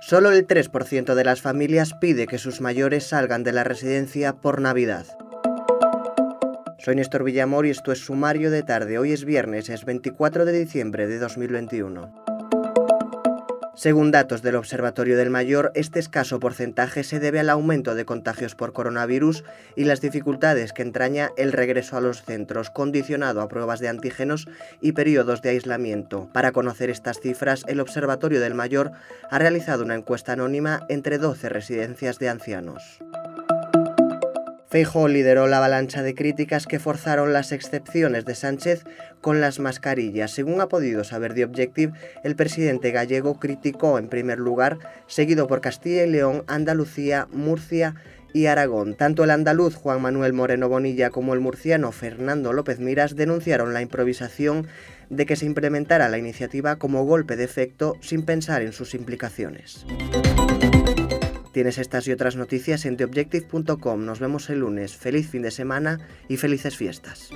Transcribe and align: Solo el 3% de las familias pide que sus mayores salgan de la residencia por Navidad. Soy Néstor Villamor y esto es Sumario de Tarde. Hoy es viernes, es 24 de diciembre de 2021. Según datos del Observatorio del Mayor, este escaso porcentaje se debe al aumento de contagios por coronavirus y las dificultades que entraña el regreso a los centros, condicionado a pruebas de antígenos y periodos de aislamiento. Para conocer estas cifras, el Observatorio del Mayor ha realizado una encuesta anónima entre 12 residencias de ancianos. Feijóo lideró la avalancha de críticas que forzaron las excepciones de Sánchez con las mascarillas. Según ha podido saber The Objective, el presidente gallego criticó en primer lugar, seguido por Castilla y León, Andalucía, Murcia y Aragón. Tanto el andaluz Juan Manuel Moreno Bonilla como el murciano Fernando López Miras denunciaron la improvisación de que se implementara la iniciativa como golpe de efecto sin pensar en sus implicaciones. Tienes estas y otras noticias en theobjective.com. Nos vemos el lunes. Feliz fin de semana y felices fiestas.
Solo 0.00 0.32
el 0.32 0.46
3% 0.46 1.14
de 1.14 1.24
las 1.24 1.42
familias 1.42 1.92
pide 1.92 2.26
que 2.26 2.38
sus 2.38 2.62
mayores 2.62 3.06
salgan 3.06 3.42
de 3.44 3.52
la 3.52 3.64
residencia 3.64 4.32
por 4.32 4.60
Navidad. 4.60 5.04
Soy 6.78 6.96
Néstor 6.96 7.22
Villamor 7.22 7.66
y 7.66 7.70
esto 7.70 7.92
es 7.92 7.98
Sumario 7.98 8.50
de 8.50 8.62
Tarde. 8.62 8.98
Hoy 8.98 9.12
es 9.12 9.26
viernes, 9.26 9.68
es 9.68 9.84
24 9.84 10.46
de 10.46 10.52
diciembre 10.58 11.06
de 11.06 11.18
2021. 11.18 12.19
Según 13.80 14.10
datos 14.10 14.42
del 14.42 14.56
Observatorio 14.56 15.16
del 15.16 15.30
Mayor, 15.30 15.72
este 15.74 16.00
escaso 16.00 16.38
porcentaje 16.38 17.02
se 17.02 17.18
debe 17.18 17.40
al 17.40 17.48
aumento 17.48 17.94
de 17.94 18.04
contagios 18.04 18.54
por 18.54 18.74
coronavirus 18.74 19.42
y 19.74 19.84
las 19.84 20.02
dificultades 20.02 20.74
que 20.74 20.82
entraña 20.82 21.30
el 21.38 21.50
regreso 21.50 21.96
a 21.96 22.02
los 22.02 22.22
centros, 22.22 22.68
condicionado 22.68 23.40
a 23.40 23.48
pruebas 23.48 23.80
de 23.80 23.88
antígenos 23.88 24.48
y 24.82 24.92
periodos 24.92 25.40
de 25.40 25.48
aislamiento. 25.48 26.28
Para 26.30 26.52
conocer 26.52 26.90
estas 26.90 27.20
cifras, 27.20 27.64
el 27.68 27.80
Observatorio 27.80 28.42
del 28.42 28.52
Mayor 28.52 28.92
ha 29.30 29.38
realizado 29.38 29.82
una 29.82 29.94
encuesta 29.94 30.34
anónima 30.34 30.84
entre 30.90 31.16
12 31.16 31.48
residencias 31.48 32.18
de 32.18 32.28
ancianos. 32.28 33.00
Feijóo 34.70 35.08
lideró 35.08 35.48
la 35.48 35.56
avalancha 35.56 36.04
de 36.04 36.14
críticas 36.14 36.68
que 36.68 36.78
forzaron 36.78 37.32
las 37.32 37.50
excepciones 37.50 38.24
de 38.24 38.36
Sánchez 38.36 38.84
con 39.20 39.40
las 39.40 39.58
mascarillas. 39.58 40.30
Según 40.30 40.60
ha 40.60 40.68
podido 40.68 41.02
saber 41.02 41.34
The 41.34 41.44
Objective, 41.44 41.92
el 42.22 42.36
presidente 42.36 42.92
gallego 42.92 43.40
criticó 43.40 43.98
en 43.98 44.08
primer 44.08 44.38
lugar, 44.38 44.78
seguido 45.08 45.48
por 45.48 45.60
Castilla 45.60 46.04
y 46.04 46.10
León, 46.10 46.44
Andalucía, 46.46 47.26
Murcia 47.32 47.96
y 48.32 48.46
Aragón. 48.46 48.94
Tanto 48.94 49.24
el 49.24 49.30
andaluz 49.30 49.74
Juan 49.74 50.02
Manuel 50.02 50.34
Moreno 50.34 50.68
Bonilla 50.68 51.10
como 51.10 51.34
el 51.34 51.40
murciano 51.40 51.90
Fernando 51.90 52.52
López 52.52 52.78
Miras 52.78 53.16
denunciaron 53.16 53.74
la 53.74 53.82
improvisación 53.82 54.68
de 55.08 55.26
que 55.26 55.34
se 55.34 55.46
implementara 55.46 56.08
la 56.08 56.18
iniciativa 56.18 56.76
como 56.76 57.04
golpe 57.04 57.34
de 57.34 57.42
efecto 57.42 57.96
sin 58.00 58.22
pensar 58.22 58.62
en 58.62 58.72
sus 58.72 58.94
implicaciones. 58.94 59.84
Tienes 61.52 61.78
estas 61.78 62.06
y 62.06 62.12
otras 62.12 62.36
noticias 62.36 62.84
en 62.86 62.96
theobjective.com. 62.96 64.04
Nos 64.04 64.20
vemos 64.20 64.50
el 64.50 64.60
lunes. 64.60 64.96
Feliz 64.96 65.28
fin 65.28 65.42
de 65.42 65.50
semana 65.50 65.98
y 66.28 66.36
felices 66.36 66.76
fiestas. 66.76 67.30